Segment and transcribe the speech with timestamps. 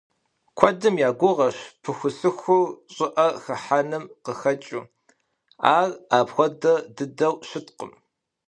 [0.57, 4.85] Куэдым я гугъэщ пыхусыхур щӀыӀэ хыхьэным къыхэкӀыу,
[5.77, 7.91] ар апхуэдэ дыдэу щыткъым.